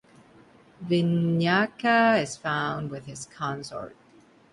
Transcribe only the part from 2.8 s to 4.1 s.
with his consort.